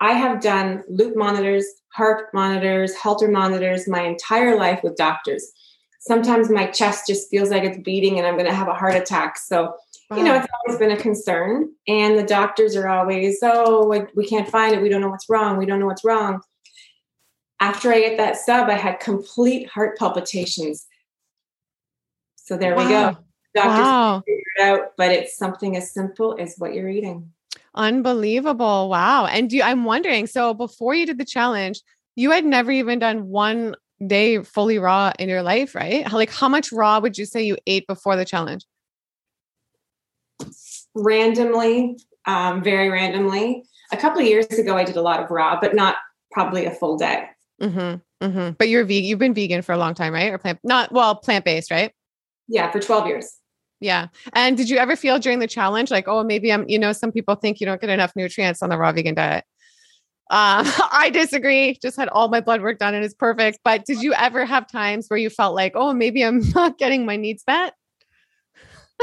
I 0.00 0.12
have 0.12 0.40
done 0.40 0.82
loop 0.88 1.16
monitors, 1.16 1.64
heart 1.92 2.28
monitors, 2.34 2.96
Holter 2.96 3.28
monitors 3.28 3.88
my 3.88 4.02
entire 4.02 4.56
life 4.56 4.80
with 4.82 4.96
doctors. 4.96 5.52
Sometimes 6.00 6.50
my 6.50 6.66
chest 6.66 7.06
just 7.06 7.30
feels 7.30 7.50
like 7.50 7.62
it's 7.62 7.78
beating 7.78 8.18
and 8.18 8.26
I'm 8.26 8.34
going 8.34 8.48
to 8.48 8.54
have 8.54 8.68
a 8.68 8.74
heart 8.74 8.94
attack. 8.94 9.38
So. 9.38 9.74
You 10.10 10.22
know, 10.22 10.34
it's 10.34 10.46
always 10.66 10.78
been 10.78 10.90
a 10.90 10.96
concern. 10.96 11.70
And 11.88 12.18
the 12.18 12.22
doctors 12.22 12.76
are 12.76 12.88
always, 12.88 13.38
oh, 13.42 14.06
we 14.14 14.26
can't 14.26 14.48
find 14.48 14.74
it. 14.74 14.82
We 14.82 14.88
don't 14.88 15.00
know 15.00 15.08
what's 15.08 15.28
wrong. 15.28 15.56
We 15.56 15.66
don't 15.66 15.80
know 15.80 15.86
what's 15.86 16.04
wrong. 16.04 16.40
After 17.60 17.90
I 17.92 17.96
ate 17.96 18.16
that 18.18 18.36
sub, 18.36 18.68
I 18.68 18.74
had 18.74 19.00
complete 19.00 19.68
heart 19.68 19.98
palpitations 19.98 20.86
so 22.44 22.58
there 22.58 22.76
wow. 22.76 22.82
we 22.82 22.90
go. 22.90 23.18
Doctors 23.54 23.86
wow. 23.86 24.22
figure 24.26 24.42
it 24.56 24.62
out, 24.62 24.92
but 24.96 25.10
it's 25.10 25.36
something 25.36 25.76
as 25.76 25.92
simple 25.92 26.36
as 26.38 26.56
what 26.58 26.74
you're 26.74 26.88
eating. 26.88 27.30
Unbelievable. 27.74 28.88
Wow. 28.90 29.26
And 29.26 29.52
you, 29.52 29.62
I'm 29.62 29.84
wondering, 29.84 30.26
so 30.26 30.54
before 30.54 30.94
you 30.94 31.06
did 31.06 31.18
the 31.18 31.24
challenge, 31.24 31.80
you 32.16 32.30
had 32.30 32.44
never 32.44 32.70
even 32.70 32.98
done 32.98 33.28
one 33.28 33.76
day 34.06 34.42
fully 34.42 34.78
raw 34.78 35.12
in 35.18 35.28
your 35.28 35.42
life, 35.42 35.74
right? 35.74 36.10
Like 36.12 36.30
how 36.30 36.48
much 36.48 36.70
raw 36.70 36.98
would 36.98 37.16
you 37.16 37.24
say 37.24 37.42
you 37.42 37.56
ate 37.66 37.86
before 37.86 38.16
the 38.16 38.24
challenge? 38.24 38.66
Randomly, 40.94 41.96
um, 42.26 42.62
very 42.62 42.88
randomly. 42.88 43.64
A 43.92 43.96
couple 43.96 44.20
of 44.20 44.26
years 44.26 44.46
ago, 44.46 44.76
I 44.76 44.84
did 44.84 44.96
a 44.96 45.02
lot 45.02 45.22
of 45.22 45.30
raw, 45.30 45.58
but 45.60 45.74
not 45.74 45.96
probably 46.32 46.66
a 46.66 46.70
full 46.70 46.96
day. 46.96 47.28
Mm-hmm, 47.60 48.26
mm-hmm. 48.26 48.50
But 48.58 48.68
you're 48.68 48.84
vegan. 48.84 49.04
You've 49.04 49.18
been 49.18 49.34
vegan 49.34 49.62
for 49.62 49.72
a 49.72 49.78
long 49.78 49.94
time, 49.94 50.12
right? 50.12 50.32
Or 50.32 50.38
plant, 50.38 50.58
not 50.64 50.92
well, 50.92 51.14
plant 51.14 51.44
based, 51.44 51.70
right? 51.70 51.92
Yeah, 52.48 52.70
for 52.70 52.80
12 52.80 53.06
years. 53.06 53.38
Yeah. 53.80 54.08
And 54.32 54.56
did 54.56 54.70
you 54.70 54.78
ever 54.78 54.96
feel 54.96 55.18
during 55.18 55.38
the 55.40 55.46
challenge 55.46 55.90
like, 55.90 56.08
oh, 56.08 56.24
maybe 56.24 56.52
I'm, 56.52 56.68
you 56.68 56.78
know, 56.78 56.92
some 56.92 57.12
people 57.12 57.34
think 57.34 57.60
you 57.60 57.66
don't 57.66 57.80
get 57.80 57.90
enough 57.90 58.12
nutrients 58.16 58.62
on 58.62 58.70
the 58.70 58.78
raw 58.78 58.92
vegan 58.92 59.14
diet? 59.14 59.44
Um, 60.30 60.64
I 60.90 61.10
disagree. 61.12 61.78
Just 61.82 61.96
had 61.96 62.08
all 62.08 62.28
my 62.28 62.40
blood 62.40 62.62
work 62.62 62.78
done 62.78 62.94
and 62.94 63.04
it's 63.04 63.14
perfect. 63.14 63.58
But 63.64 63.84
did 63.84 64.02
you 64.02 64.14
ever 64.14 64.44
have 64.44 64.66
times 64.66 65.06
where 65.08 65.18
you 65.18 65.30
felt 65.30 65.54
like, 65.54 65.72
oh, 65.74 65.92
maybe 65.92 66.24
I'm 66.24 66.40
not 66.54 66.78
getting 66.78 67.04
my 67.04 67.16
needs 67.16 67.44
met? 67.46 67.74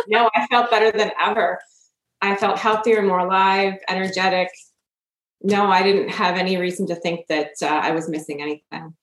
No, 0.07 0.29
I 0.35 0.47
felt 0.47 0.71
better 0.71 0.95
than 0.95 1.11
ever. 1.19 1.59
I 2.21 2.35
felt 2.35 2.59
healthier, 2.59 3.01
more 3.01 3.19
alive, 3.19 3.75
energetic. 3.87 4.49
No, 5.41 5.71
I 5.71 5.81
didn't 5.83 6.09
have 6.09 6.37
any 6.37 6.57
reason 6.57 6.87
to 6.87 6.95
think 6.95 7.27
that 7.27 7.51
uh, 7.61 7.67
I 7.67 7.91
was 7.91 8.07
missing 8.07 8.41
anything. 8.41 8.93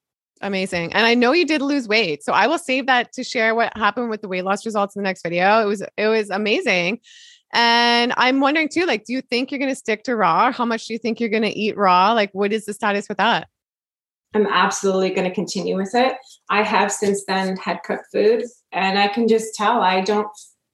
Amazing. 0.40 0.92
And 0.92 1.04
I 1.04 1.14
know 1.14 1.32
you 1.32 1.44
did 1.44 1.62
lose 1.62 1.88
weight. 1.88 2.22
So 2.22 2.32
I 2.32 2.46
will 2.46 2.58
save 2.58 2.86
that 2.86 3.12
to 3.14 3.24
share 3.24 3.56
what 3.56 3.76
happened 3.76 4.08
with 4.08 4.22
the 4.22 4.28
weight 4.28 4.44
loss 4.44 4.64
results 4.64 4.94
in 4.94 5.02
the 5.02 5.08
next 5.08 5.22
video. 5.22 5.60
It 5.60 5.64
was 5.64 5.82
it 5.96 6.06
was 6.06 6.30
amazing. 6.30 7.00
And 7.52 8.12
I'm 8.16 8.40
wondering 8.40 8.68
too, 8.68 8.84
like, 8.84 9.04
do 9.04 9.12
you 9.14 9.22
think 9.22 9.50
you're 9.50 9.58
going 9.58 9.70
to 9.70 9.74
stick 9.74 10.04
to 10.04 10.14
raw? 10.14 10.52
How 10.52 10.64
much 10.64 10.86
do 10.86 10.92
you 10.92 10.98
think 10.98 11.18
you're 11.18 11.28
going 11.30 11.42
to 11.42 11.58
eat 11.58 11.76
raw? 11.76 12.12
Like, 12.12 12.30
what 12.32 12.52
is 12.52 12.66
the 12.66 12.74
status 12.74 13.08
with 13.08 13.18
that? 13.18 13.48
I'm 14.34 14.46
absolutely 14.46 15.10
going 15.10 15.26
to 15.26 15.34
continue 15.34 15.76
with 15.76 15.94
it. 15.94 16.14
I 16.50 16.62
have 16.62 16.92
since 16.92 17.24
then 17.24 17.56
had 17.56 17.82
cooked 17.82 18.04
food, 18.12 18.44
and 18.72 18.98
I 18.98 19.08
can 19.08 19.26
just 19.26 19.54
tell 19.54 19.80
I 19.80 20.02
don't, 20.02 20.28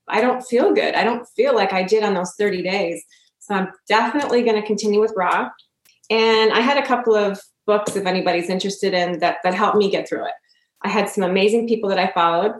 I 0.08 0.20
don't 0.20 0.42
feel 0.42 0.74
good. 0.74 0.94
I 0.94 1.04
don't 1.04 1.26
feel 1.28 1.54
like 1.54 1.72
I 1.72 1.82
did 1.82 2.02
on 2.02 2.14
those 2.14 2.34
30 2.38 2.62
days. 2.62 3.02
So 3.38 3.54
I'm 3.54 3.68
definitely 3.88 4.42
going 4.42 4.60
to 4.60 4.66
continue 4.66 5.00
with 5.00 5.12
raw. 5.16 5.50
And 6.10 6.52
I 6.52 6.60
had 6.60 6.78
a 6.78 6.86
couple 6.86 7.14
of 7.14 7.40
books, 7.66 7.96
if 7.96 8.06
anybody's 8.06 8.50
interested 8.50 8.94
in 8.94 9.18
that, 9.20 9.38
that 9.44 9.54
helped 9.54 9.76
me 9.76 9.90
get 9.90 10.08
through 10.08 10.26
it. 10.26 10.34
I 10.82 10.88
had 10.88 11.08
some 11.08 11.24
amazing 11.24 11.66
people 11.66 11.88
that 11.88 11.98
I 11.98 12.12
followed. 12.12 12.52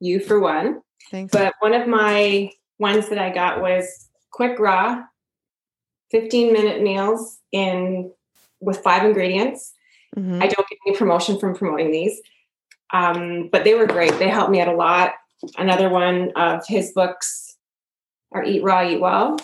You 0.00 0.18
for 0.18 0.40
one. 0.40 0.80
Thanks. 1.10 1.32
But 1.32 1.54
one 1.60 1.74
of 1.74 1.86
my 1.86 2.50
ones 2.78 3.08
that 3.08 3.18
I 3.18 3.30
got 3.30 3.60
was 3.60 4.08
quick 4.32 4.58
raw, 4.58 5.02
15 6.10 6.52
minute 6.52 6.82
meals 6.82 7.38
in 7.52 8.10
with 8.60 8.78
five 8.78 9.04
ingredients. 9.04 9.72
Mm-hmm. 10.16 10.42
I 10.42 10.46
don't 10.46 10.68
get 10.68 10.78
any 10.86 10.96
promotion 10.96 11.38
from 11.38 11.54
promoting 11.54 11.90
these, 11.90 12.20
um, 12.92 13.48
but 13.50 13.64
they 13.64 13.74
were 13.74 13.86
great. 13.86 14.18
They 14.18 14.28
helped 14.28 14.50
me 14.50 14.60
out 14.60 14.68
a 14.68 14.76
lot. 14.76 15.12
Another 15.58 15.88
one 15.88 16.32
of 16.36 16.66
his 16.66 16.92
books 16.92 17.56
are 18.32 18.44
Eat 18.44 18.62
Raw, 18.62 18.88
Eat 18.88 19.00
Well. 19.00 19.38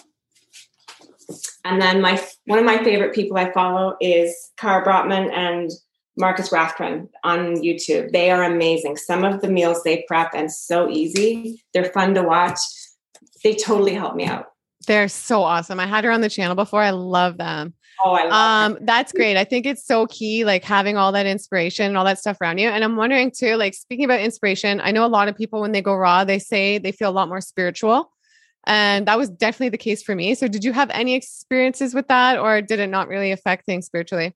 And 1.64 1.81
then 1.83 2.00
my 2.00 2.23
one 2.47 2.59
of 2.59 2.64
my 2.64 2.83
favorite 2.83 3.14
people 3.14 3.37
I 3.37 3.52
follow 3.52 3.97
is 4.00 4.35
Cara 4.57 4.85
Brotman 4.85 5.31
and 5.33 5.71
Markus 6.17 6.50
Rothkranz 6.50 7.09
on 7.23 7.57
YouTube. 7.57 8.12
They 8.12 8.31
are 8.31 8.43
amazing. 8.43 8.97
Some 8.97 9.25
of 9.25 9.40
the 9.40 9.49
meals 9.49 9.83
they 9.83 10.05
prep 10.09 10.31
and 10.35 10.50
so 10.50 10.88
easy. 10.88 11.62
They're 11.75 11.93
fun 11.93 12.14
to 12.14 12.23
watch. 12.23 12.59
They 13.45 13.55
totally 13.55 13.95
help 13.95 14.17
me 14.17 14.25
out. 14.25 14.47
They're 14.87 15.09
so 15.09 15.43
awesome. 15.43 15.78
I 15.78 15.87
had 15.87 16.05
her 16.05 16.11
on 16.11 16.23
the 16.23 16.31
channel 16.31 16.57
before. 16.57 16.83
I 16.83 16.90
love 16.90 17.37
them. 17.37 17.75
Oh, 18.05 18.12
I 18.12 18.25
love 18.25 18.33
um, 18.33 18.75
her. 18.75 18.78
that's 18.83 19.12
great. 19.12 19.37
I 19.37 19.45
think 19.45 19.67
it's 19.67 19.85
so 19.85 20.07
key, 20.07 20.45
like 20.45 20.64
having 20.64 20.97
all 20.97 21.12
that 21.12 21.26
inspiration 21.26 21.87
and 21.87 21.97
all 21.97 22.05
that 22.05 22.19
stuff 22.19 22.40
around 22.40 22.59
you. 22.59 22.69
And 22.69 22.85
I'm 22.85 22.97
wondering 22.97 23.31
too, 23.31 23.57
like 23.57 23.75
speaking 23.75 24.05
about 24.05 24.21
inspiration, 24.21 24.81
I 24.81 24.93
know 24.93 25.05
a 25.05 25.09
lot 25.09 25.28
of 25.28 25.37
people 25.37 25.61
when 25.61 25.73
they 25.73 25.83
go 25.83 25.95
raw, 25.95 26.25
they 26.25 26.38
say 26.38 26.78
they 26.78 26.93
feel 26.93 27.11
a 27.11 27.12
lot 27.12 27.28
more 27.28 27.40
spiritual. 27.40 28.12
And 28.67 29.09
that 29.09 29.19
was 29.19 29.31
definitely 29.31 29.71
the 29.71 29.78
case 29.78 30.02
for 30.02 30.14
me. 30.14 30.35
So 30.35 30.47
did 30.47 30.62
you 30.62 30.73
have 30.73 30.90
any 30.90 31.14
experiences 31.14 31.95
with 31.95 32.09
that 32.09 32.38
or 32.38 32.61
did 32.61 32.81
it 32.81 32.88
not 32.88 33.09
really 33.09 33.33
affect 33.33 33.67
things 33.67 33.87
spiritually? 33.87 34.35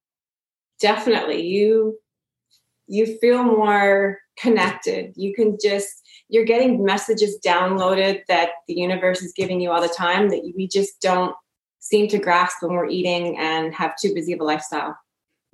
Definitely. 0.81 1.43
You 1.43 1.99
you 2.89 3.19
feel 3.19 3.45
more 3.45 4.19
connected. 4.39 5.13
You 5.17 5.35
can 5.35 5.57
just 5.63 5.89
you're 6.29 6.45
getting 6.45 6.85
messages 6.85 7.39
downloaded 7.45 8.23
that 8.29 8.51
the 8.67 8.75
universe 8.75 9.23
is 9.23 9.33
giving 9.35 9.61
you 9.61 9.71
all 9.71 9.83
the 9.83 9.89
time 9.89 10.31
that 10.31 10.41
we 10.57 10.67
just 10.67 11.01
don't 11.01 11.37
seem 11.83 12.07
to 12.09 12.19
grasp 12.19 12.63
when 12.63 12.73
we're 12.73 12.89
eating 12.89 13.37
and 13.39 13.75
have 13.75 13.95
too 14.01 14.15
busy 14.15 14.33
of 14.33 14.41
a 14.41 14.45
lifestyle. 14.45 14.97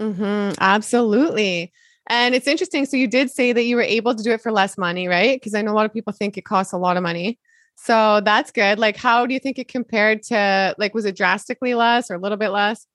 Mm-hmm, 0.01 0.55
absolutely. 0.61 1.73
And 2.09 2.35
it's 2.35 2.47
interesting. 2.47 2.85
So 2.85 2.97
you 2.97 3.09
did 3.09 3.31
say 3.31 3.53
that 3.53 3.65
you 3.65 3.77
were 3.77 3.83
able 3.83 4.15
to 4.15 4.23
do 4.23 4.33
it 4.33 4.43
for 4.43 4.53
less 4.53 4.79
money, 4.79 5.09
right? 5.09 5.41
Because 5.41 5.55
I 5.55 5.63
know 5.63 5.73
a 5.73 5.75
lot 5.75 5.87
of 5.87 5.93
people 5.93 6.13
think 6.13 6.37
it 6.37 6.45
costs 6.45 6.73
a 6.73 6.79
lot 6.79 6.97
of 6.97 7.03
money. 7.03 7.39
So 7.77 8.21
that's 8.25 8.51
good. 8.51 8.79
Like, 8.79 8.97
how 8.97 9.25
do 9.25 9.33
you 9.33 9.41
think 9.41 9.59
it 9.59 9.69
compared 9.69 10.23
to, 10.25 10.75
like, 10.79 10.95
was 10.95 11.07
it 11.07 11.17
drastically 11.17 11.75
less 11.75 12.11
or 12.11 12.15
a 12.15 12.19
little 12.19 12.39
bit 12.39 12.51
less? 12.51 12.87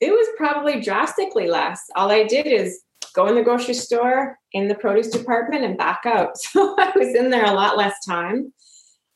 It 0.00 0.10
was 0.10 0.28
probably 0.36 0.80
drastically 0.80 1.48
less. 1.48 1.82
All 1.96 2.10
I 2.10 2.24
did 2.24 2.46
is 2.46 2.80
go 3.14 3.26
in 3.26 3.34
the 3.34 3.42
grocery 3.42 3.74
store 3.74 4.38
in 4.52 4.68
the 4.68 4.74
produce 4.74 5.08
department 5.08 5.64
and 5.64 5.76
back 5.76 6.02
out. 6.06 6.30
So 6.52 6.76
I 6.78 6.92
was 6.96 7.14
in 7.14 7.30
there 7.30 7.44
a 7.44 7.52
lot 7.52 7.76
less 7.76 7.94
time. 8.06 8.52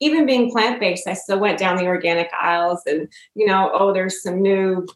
Even 0.02 0.26
being 0.26 0.50
plant 0.50 0.80
based, 0.80 1.06
I 1.06 1.14
still 1.14 1.38
went 1.38 1.59
down 1.59 1.76
the 1.76 1.87
organic 1.87 2.28
aisles 2.35 2.82
and, 2.87 3.09
you 3.35 3.47
know, 3.47 3.71
oh, 3.73 3.92
there's 3.92 4.21
some 4.21 4.42
new 4.42 4.87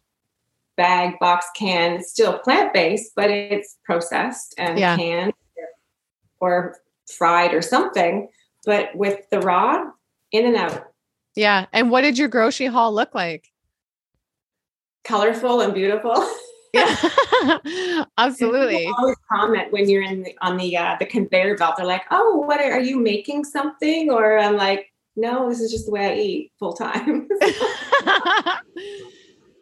bag, 0.77 1.19
box, 1.21 1.47
can. 1.57 1.93
It's 1.93 2.11
still 2.11 2.39
plant 2.41 2.75
based, 2.75 3.13
but 3.15 3.31
it's 3.31 3.79
processed 3.85 4.55
and 4.59 4.79
yeah. 4.79 4.97
canned 4.97 5.33
or 6.41 6.77
fried 7.09 7.55
or 7.55 7.63
something. 7.63 8.29
But 8.65 8.95
with 8.97 9.31
the 9.31 9.41
raw, 9.41 9.91
in 10.33 10.45
and 10.45 10.57
out. 10.57 10.89
Yeah. 11.37 11.67
And 11.73 11.91
what 11.91 12.01
did 12.01 12.19
your 12.19 12.29
grocery 12.29 12.67
haul 12.67 12.93
look 12.93 13.15
like? 13.15 13.53
Colorful 15.05 15.61
and 15.61 15.73
beautiful. 15.73 16.15
Yeah, 16.75 18.05
absolutely. 18.19 18.87
always 18.99 19.17
comment 19.33 19.73
when 19.73 19.89
you're 19.89 20.03
in 20.03 20.25
the, 20.25 20.37
on 20.43 20.57
the 20.57 20.77
uh, 20.77 20.97
the 20.99 21.07
conveyor 21.07 21.57
belt. 21.57 21.77
They're 21.77 21.87
like, 21.87 22.03
"Oh, 22.11 22.37
what 22.37 22.61
are, 22.61 22.73
are 22.73 22.81
you 22.81 22.99
making 22.99 23.45
something?" 23.45 24.11
Or 24.11 24.39
I'm 24.39 24.57
like, 24.57 24.93
"No, 25.17 25.49
this 25.49 25.61
is 25.61 25.71
just 25.71 25.87
the 25.87 25.93
way 25.93 26.07
I 26.07 26.15
eat 26.15 26.53
full 26.59 26.73
time." 26.73 27.29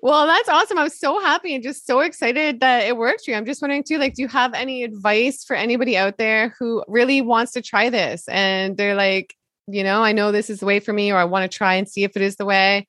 well, 0.02 0.26
that's 0.26 0.48
awesome. 0.48 0.78
I'm 0.78 0.88
so 0.88 1.20
happy 1.20 1.54
and 1.54 1.62
just 1.62 1.86
so 1.86 2.00
excited 2.00 2.60
that 2.60 2.86
it 2.86 2.96
worked 2.96 3.24
for 3.24 3.30
you. 3.30 3.36
I'm 3.36 3.46
just 3.46 3.62
wondering 3.62 3.84
too, 3.84 3.98
like, 3.98 4.14
do 4.14 4.22
you 4.22 4.28
have 4.28 4.54
any 4.54 4.84
advice 4.84 5.44
for 5.44 5.56
anybody 5.56 5.96
out 5.96 6.18
there 6.18 6.54
who 6.58 6.84
really 6.88 7.20
wants 7.20 7.52
to 7.52 7.62
try 7.62 7.90
this 7.90 8.28
and 8.28 8.76
they're 8.76 8.94
like, 8.94 9.34
you 9.66 9.82
know, 9.82 10.02
I 10.02 10.12
know 10.12 10.32
this 10.32 10.50
is 10.50 10.60
the 10.60 10.66
way 10.66 10.80
for 10.80 10.92
me, 10.92 11.10
or 11.10 11.16
I 11.16 11.24
want 11.24 11.50
to 11.50 11.56
try 11.56 11.74
and 11.74 11.88
see 11.88 12.04
if 12.04 12.16
it 12.16 12.22
is 12.22 12.36
the 12.36 12.44
way. 12.44 12.86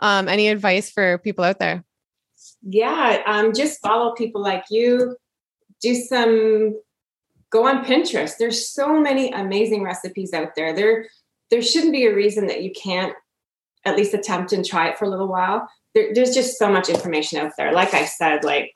Um, 0.00 0.28
any 0.28 0.48
advice 0.48 0.90
for 0.90 1.18
people 1.18 1.44
out 1.44 1.58
there? 1.58 1.84
yeah, 2.62 3.22
um, 3.26 3.54
just 3.54 3.80
follow 3.80 4.14
people 4.14 4.42
like 4.42 4.64
you. 4.70 5.16
Do 5.80 5.94
some, 5.94 6.78
go 7.50 7.66
on 7.66 7.84
Pinterest. 7.84 8.34
There's 8.38 8.68
so 8.68 9.00
many 9.00 9.32
amazing 9.32 9.82
recipes 9.82 10.32
out 10.32 10.54
there. 10.56 10.74
There, 10.74 11.06
there 11.50 11.62
shouldn't 11.62 11.92
be 11.92 12.06
a 12.06 12.14
reason 12.14 12.46
that 12.46 12.62
you 12.62 12.72
can't 12.72 13.14
at 13.84 13.96
least 13.96 14.14
attempt 14.14 14.52
and 14.52 14.64
try 14.64 14.88
it 14.88 14.98
for 14.98 15.04
a 15.04 15.08
little 15.08 15.28
while. 15.28 15.68
There, 15.94 16.12
there's 16.14 16.34
just 16.34 16.58
so 16.58 16.70
much 16.70 16.88
information 16.88 17.38
out 17.38 17.52
there. 17.56 17.72
Like 17.72 17.94
I 17.94 18.04
said, 18.04 18.44
like 18.44 18.74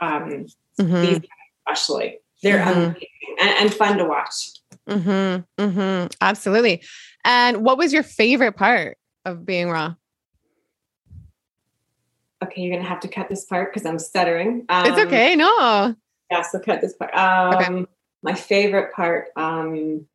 um, 0.00 0.46
mm-hmm. 0.78 1.00
these 1.00 1.20
especially, 1.66 2.18
they're 2.42 2.58
mm-hmm. 2.58 2.80
amazing 2.80 3.06
and, 3.40 3.50
and, 3.50 3.74
fun 3.74 3.98
to 3.98 4.04
watch. 4.04 4.50
Mm-hmm. 4.88 5.62
mm-hmm. 5.62 6.06
Absolutely. 6.20 6.82
And 7.24 7.64
what 7.64 7.78
was 7.78 7.92
your 7.92 8.02
favorite 8.02 8.56
part 8.56 8.98
of 9.24 9.44
being 9.44 9.70
raw? 9.70 9.94
okay, 12.42 12.62
you're 12.62 12.76
gonna 12.76 12.88
have 12.88 13.00
to 13.00 13.08
cut 13.08 13.28
this 13.28 13.44
part 13.44 13.72
because 13.72 13.86
I'm 13.86 13.98
stuttering. 13.98 14.64
Um, 14.68 14.86
it's 14.86 14.98
okay. 14.98 15.36
No. 15.36 15.94
Yeah, 16.30 16.42
so 16.42 16.58
cut 16.58 16.80
this 16.80 16.94
part. 16.94 17.14
Um, 17.14 17.54
okay. 17.54 17.86
My 18.22 18.34
favorite 18.34 18.92
part. 18.92 19.28
Um, 19.36 20.06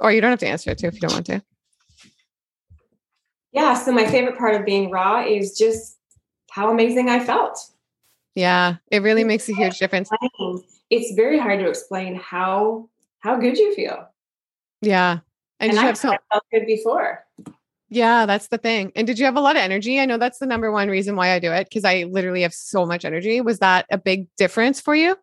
or 0.00 0.12
you 0.12 0.20
don't 0.20 0.30
have 0.30 0.38
to 0.40 0.48
answer 0.48 0.70
it 0.70 0.78
too 0.78 0.86
if 0.86 0.94
you 0.94 1.00
don't 1.00 1.12
want 1.12 1.26
to. 1.26 1.42
Yeah. 3.52 3.74
So 3.74 3.92
my 3.92 4.06
favorite 4.06 4.38
part 4.38 4.54
of 4.54 4.64
being 4.64 4.90
raw 4.90 5.24
is 5.24 5.56
just 5.56 5.98
how 6.50 6.70
amazing 6.70 7.08
I 7.08 7.20
felt. 7.20 7.58
Yeah, 8.34 8.76
it 8.92 9.02
really 9.02 9.24
makes 9.24 9.48
a 9.48 9.54
huge 9.54 9.78
difference. 9.78 10.08
It's 10.90 11.14
very 11.16 11.38
hard 11.38 11.58
to 11.58 11.68
explain 11.68 12.14
how 12.14 12.88
how 13.18 13.36
good 13.36 13.58
you 13.58 13.74
feel. 13.74 14.08
Yeah, 14.80 15.18
and, 15.58 15.70
and 15.70 15.78
I 15.80 15.86
have 15.86 15.98
so 15.98 16.10
felt 16.30 16.44
good 16.52 16.66
before. 16.66 17.26
Yeah, 17.90 18.26
that's 18.26 18.48
the 18.48 18.58
thing. 18.58 18.92
And 18.94 19.06
did 19.06 19.18
you 19.18 19.24
have 19.24 19.36
a 19.36 19.40
lot 19.40 19.56
of 19.56 19.62
energy? 19.62 19.98
I 19.98 20.04
know 20.04 20.18
that's 20.18 20.38
the 20.38 20.46
number 20.46 20.70
one 20.70 20.88
reason 20.88 21.16
why 21.16 21.32
I 21.32 21.38
do 21.38 21.50
it 21.52 21.68
because 21.68 21.84
I 21.84 22.04
literally 22.04 22.42
have 22.42 22.52
so 22.54 22.86
much 22.86 23.04
energy. 23.04 23.40
Was 23.40 23.58
that 23.60 23.86
a 23.90 23.98
big 23.98 24.28
difference 24.36 24.80
for 24.80 24.94
you? 24.94 25.16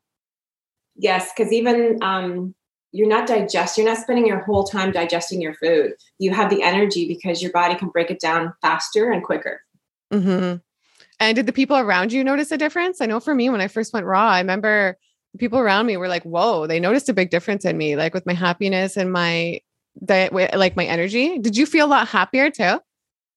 Yes, 0.97 1.31
because 1.35 1.53
even 1.53 1.99
um, 2.01 2.55
you're 2.95 3.07
not 3.07 3.27
digest, 3.27 3.77
you're 3.77 3.87
not 3.87 3.97
spending 3.97 4.25
your 4.25 4.39
whole 4.39 4.63
time 4.63 4.91
digesting 4.91 5.41
your 5.41 5.53
food. 5.55 5.93
You 6.19 6.33
have 6.33 6.49
the 6.49 6.63
energy 6.63 7.07
because 7.07 7.41
your 7.41 7.51
body 7.51 7.75
can 7.75 7.89
break 7.89 8.09
it 8.09 8.19
down 8.19 8.53
faster 8.61 9.11
and 9.11 9.23
quicker. 9.23 9.61
Mm-hmm. 10.13 10.57
And 11.19 11.35
did 11.35 11.45
the 11.45 11.53
people 11.53 11.77
around 11.77 12.11
you 12.11 12.23
notice 12.23 12.51
a 12.51 12.57
difference? 12.57 13.01
I 13.01 13.05
know 13.05 13.19
for 13.19 13.33
me, 13.33 13.49
when 13.49 13.61
I 13.61 13.67
first 13.67 13.93
went 13.93 14.05
raw, 14.05 14.29
I 14.29 14.39
remember 14.39 14.97
people 15.37 15.59
around 15.59 15.85
me 15.85 15.97
were 15.97 16.07
like, 16.07 16.23
"Whoa!" 16.23 16.67
They 16.67 16.79
noticed 16.79 17.09
a 17.09 17.13
big 17.13 17.29
difference 17.29 17.65
in 17.65 17.77
me, 17.77 17.95
like 17.95 18.13
with 18.13 18.25
my 18.25 18.33
happiness 18.33 18.97
and 18.97 19.11
my 19.11 19.59
that 20.01 20.33
like 20.33 20.75
my 20.75 20.85
energy 20.85 21.39
did 21.39 21.55
you 21.55 21.65
feel 21.65 21.85
a 21.85 21.87
lot 21.87 22.07
happier 22.07 22.49
too 22.49 22.79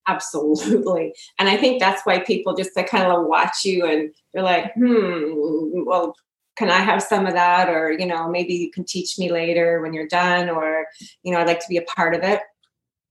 absolutely 0.08 1.14
and 1.38 1.48
i 1.48 1.56
think 1.56 1.78
that's 1.78 2.02
why 2.04 2.18
people 2.18 2.54
just 2.54 2.70
like 2.76 2.88
kind 2.88 3.10
of 3.10 3.26
watch 3.26 3.64
you 3.64 3.84
and 3.84 4.10
they're 4.32 4.42
like 4.42 4.72
hmm 4.74 5.84
well 5.86 6.14
can 6.58 6.70
i 6.70 6.80
have 6.80 7.02
some 7.02 7.26
of 7.26 7.34
that? 7.34 7.68
Or 7.68 7.92
you 7.92 8.06
know 8.06 8.28
maybe 8.28 8.54
you 8.54 8.70
can 8.70 8.84
teach 8.84 9.18
me 9.18 9.30
later 9.30 9.80
when 9.80 9.92
you're 9.92 10.08
done 10.08 10.50
or 10.50 10.86
you 11.22 11.32
know 11.32 11.38
i'd 11.38 11.46
like 11.46 11.60
to 11.60 11.68
be 11.68 11.76
a 11.76 11.82
part 11.82 12.14
of 12.14 12.22
it. 12.22 12.40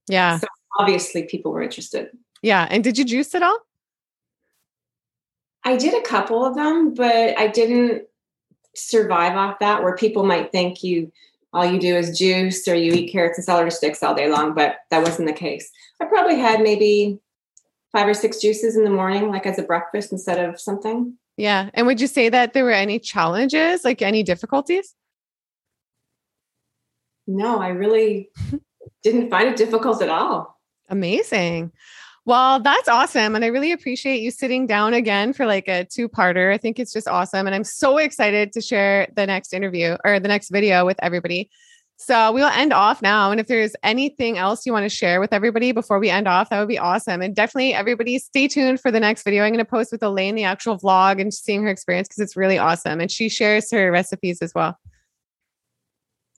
Yeah. 0.08 0.38
So 0.38 0.46
obviously 0.78 1.24
people 1.24 1.50
were 1.52 1.62
interested. 1.62 2.10
Yeah 2.42 2.68
and 2.70 2.84
did 2.84 2.98
you 2.98 3.04
juice 3.04 3.34
at 3.34 3.42
all? 3.42 3.58
I 5.64 5.76
did 5.76 5.94
a 5.94 6.06
couple 6.06 6.44
of 6.44 6.54
them 6.54 6.94
but 6.94 7.38
i 7.38 7.48
didn't 7.48 8.04
survive 8.74 9.36
off 9.36 9.58
that 9.58 9.82
where 9.82 9.96
people 9.96 10.24
might 10.24 10.52
think 10.52 10.84
you 10.84 11.10
all 11.52 11.64
you 11.64 11.80
do 11.80 11.96
is 11.96 12.18
juice 12.18 12.68
or 12.68 12.74
you 12.74 12.92
eat 12.92 13.10
carrots 13.10 13.38
and 13.38 13.44
celery 13.44 13.70
sticks 13.70 14.02
all 14.02 14.14
day 14.14 14.30
long, 14.30 14.54
but 14.54 14.80
that 14.90 15.02
wasn't 15.02 15.26
the 15.26 15.34
case. 15.34 15.70
I 16.00 16.04
probably 16.04 16.38
had 16.38 16.60
maybe 16.60 17.18
five 17.90 18.06
or 18.06 18.14
six 18.14 18.38
juices 18.38 18.76
in 18.76 18.84
the 18.84 18.90
morning, 18.90 19.30
like 19.30 19.46
as 19.46 19.58
a 19.58 19.62
breakfast 19.62 20.12
instead 20.12 20.38
of 20.38 20.60
something. 20.60 21.16
Yeah. 21.38 21.70
And 21.72 21.86
would 21.86 22.00
you 22.00 22.08
say 22.08 22.28
that 22.28 22.52
there 22.52 22.64
were 22.64 22.72
any 22.72 22.98
challenges, 22.98 23.84
like 23.84 24.02
any 24.02 24.24
difficulties? 24.24 24.94
No, 27.28 27.60
I 27.60 27.68
really 27.68 28.30
didn't 29.04 29.30
find 29.30 29.48
it 29.48 29.56
difficult 29.56 30.02
at 30.02 30.08
all. 30.08 30.58
Amazing. 30.88 31.70
Well, 32.24 32.60
that's 32.60 32.88
awesome. 32.88 33.36
And 33.36 33.44
I 33.44 33.48
really 33.48 33.70
appreciate 33.70 34.20
you 34.20 34.32
sitting 34.32 34.66
down 34.66 34.94
again 34.94 35.32
for 35.32 35.46
like 35.46 35.68
a 35.68 35.84
two 35.84 36.08
parter. 36.08 36.52
I 36.52 36.58
think 36.58 36.80
it's 36.80 36.92
just 36.92 37.06
awesome. 37.06 37.46
And 37.46 37.54
I'm 37.54 37.64
so 37.64 37.98
excited 37.98 38.52
to 38.54 38.60
share 38.60 39.06
the 39.14 39.24
next 39.24 39.54
interview 39.54 39.96
or 40.04 40.18
the 40.18 40.28
next 40.28 40.50
video 40.50 40.84
with 40.84 40.98
everybody. 41.00 41.50
So 42.00 42.30
we'll 42.30 42.46
end 42.46 42.72
off 42.72 43.02
now. 43.02 43.32
And 43.32 43.40
if 43.40 43.48
there's 43.48 43.74
anything 43.82 44.38
else 44.38 44.64
you 44.64 44.72
want 44.72 44.84
to 44.84 44.88
share 44.88 45.20
with 45.20 45.32
everybody 45.32 45.72
before 45.72 45.98
we 45.98 46.10
end 46.10 46.28
off, 46.28 46.48
that 46.48 46.60
would 46.60 46.68
be 46.68 46.78
awesome. 46.78 47.20
And 47.20 47.34
definitely 47.34 47.74
everybody 47.74 48.20
stay 48.20 48.46
tuned 48.46 48.80
for 48.80 48.92
the 48.92 49.00
next 49.00 49.24
video. 49.24 49.42
I'm 49.42 49.52
going 49.52 49.58
to 49.58 49.68
post 49.68 49.90
with 49.90 50.02
Elaine 50.04 50.36
the 50.36 50.44
actual 50.44 50.78
vlog 50.78 51.20
and 51.20 51.34
seeing 51.34 51.64
her 51.64 51.68
experience 51.68 52.06
because 52.06 52.20
it's 52.20 52.36
really 52.36 52.56
awesome. 52.56 53.00
And 53.00 53.10
she 53.10 53.28
shares 53.28 53.72
her 53.72 53.90
recipes 53.90 54.40
as 54.40 54.54
well. 54.54 54.78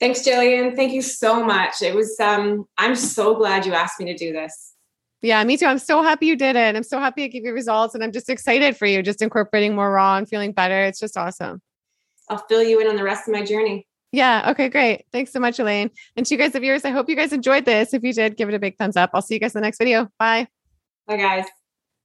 Thanks, 0.01 0.21
Jillian. 0.21 0.75
Thank 0.75 0.93
you 0.93 1.03
so 1.03 1.45
much. 1.45 1.83
It 1.83 1.95
was 1.95 2.19
um, 2.19 2.65
I'm 2.79 2.97
so 2.97 3.35
glad 3.35 3.67
you 3.67 3.75
asked 3.75 4.01
me 4.01 4.07
to 4.07 4.17
do 4.17 4.33
this. 4.33 4.73
Yeah, 5.21 5.45
me 5.45 5.59
too. 5.59 5.67
I'm 5.67 5.79
so 5.79 6.03
happy 6.03 6.25
you 6.25 6.37
did 6.37 6.57
it. 6.57 6.75
I'm 6.75 6.83
so 6.83 6.99
happy 6.99 7.21
to 7.25 7.29
gave 7.29 7.45
you 7.45 7.53
results. 7.53 7.95
And 7.95 8.03
I'm 8.03 8.13
just 8.13 8.31
excited 8.31 8.79
for 8.79 8.87
you, 8.87 9.03
just 9.03 9.21
incorporating 9.21 9.75
more 9.75 9.93
raw 9.93 10.17
and 10.17 10.27
feeling 10.27 10.53
better. 10.53 10.85
It's 10.85 10.99
just 10.99 11.19
awesome. 11.19 11.61
I'll 12.31 12.39
fill 12.49 12.63
you 12.63 12.81
in 12.81 12.87
on 12.87 12.97
the 12.97 13.05
rest 13.05 13.29
of 13.29 13.35
my 13.35 13.45
journey. 13.45 13.87
Yeah. 14.13 14.51
Okay, 14.51 14.69
great. 14.69 15.05
Thanks 15.13 15.33
so 15.33 15.39
much, 15.39 15.59
Elaine. 15.59 15.91
And 16.17 16.27
to 16.27 16.35
you 16.35 16.39
guys, 16.39 16.53
the 16.53 16.61
viewers, 16.61 16.85
I 16.85 16.91
hope 16.91 17.09
you 17.09 17.17
guys 17.17 17.33
enjoyed 17.33 17.65
this. 17.65 17.95
If 17.95 18.03
you 18.03 18.13
did, 18.13 18.37
give 18.37 18.49
it 18.49 18.55
a 18.55 18.59
big 18.59 18.77
thumbs 18.77 18.97
up. 18.97 19.11
I'll 19.15 19.23
see 19.23 19.35
you 19.35 19.41
guys 19.41 19.55
in 19.55 19.61
the 19.61 19.67
next 19.67 19.79
video. 19.79 20.09
Bye. 20.19 20.49
Bye, 21.07 21.17
guys. 21.17 21.47